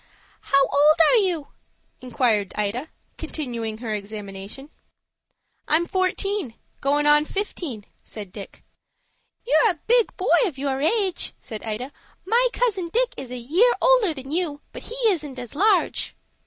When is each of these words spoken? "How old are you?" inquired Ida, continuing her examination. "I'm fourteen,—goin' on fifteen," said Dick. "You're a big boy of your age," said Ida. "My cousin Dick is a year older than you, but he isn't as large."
"How 0.39 0.63
old 0.63 0.95
are 1.11 1.17
you?" 1.17 1.49
inquired 1.99 2.55
Ida, 2.55 2.89
continuing 3.19 3.77
her 3.77 3.93
examination. 3.93 4.71
"I'm 5.67 5.85
fourteen,—goin' 5.85 7.05
on 7.05 7.23
fifteen," 7.25 7.85
said 8.03 8.31
Dick. 8.31 8.63
"You're 9.45 9.69
a 9.69 9.79
big 9.85 10.17
boy 10.17 10.39
of 10.45 10.57
your 10.57 10.81
age," 10.81 11.33
said 11.37 11.61
Ida. 11.61 11.91
"My 12.25 12.47
cousin 12.51 12.89
Dick 12.89 13.13
is 13.15 13.29
a 13.29 13.37
year 13.37 13.73
older 13.79 14.11
than 14.11 14.31
you, 14.31 14.61
but 14.71 14.81
he 14.89 14.95
isn't 15.07 15.37
as 15.37 15.53
large." 15.53 16.15